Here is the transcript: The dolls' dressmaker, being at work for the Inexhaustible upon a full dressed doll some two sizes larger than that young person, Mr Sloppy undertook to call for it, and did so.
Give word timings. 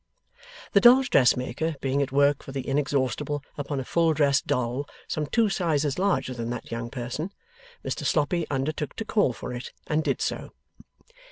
The 0.71 0.81
dolls' 0.81 1.09
dressmaker, 1.09 1.75
being 1.79 2.01
at 2.01 2.11
work 2.11 2.41
for 2.41 2.51
the 2.51 2.67
Inexhaustible 2.67 3.43
upon 3.55 3.79
a 3.79 3.85
full 3.85 4.15
dressed 4.15 4.47
doll 4.47 4.89
some 5.07 5.27
two 5.27 5.47
sizes 5.47 5.99
larger 5.99 6.33
than 6.33 6.49
that 6.49 6.71
young 6.71 6.89
person, 6.89 7.31
Mr 7.85 8.03
Sloppy 8.03 8.47
undertook 8.49 8.95
to 8.95 9.05
call 9.05 9.31
for 9.31 9.53
it, 9.53 9.71
and 9.85 10.03
did 10.03 10.19
so. 10.19 10.53